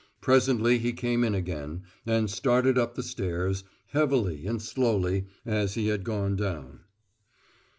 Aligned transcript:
Presently 0.19 0.79
he 0.79 0.93
came 0.93 1.23
in 1.23 1.35
again, 1.35 1.83
and 2.07 2.27
started 2.27 2.75
up 2.75 2.95
the 2.95 3.03
stairs, 3.03 3.63
heavily 3.89 4.47
and 4.47 4.59
slowly, 4.59 5.27
as 5.45 5.75
he 5.75 5.89
had 5.89 6.03
gone 6.03 6.35
down. 6.35 6.79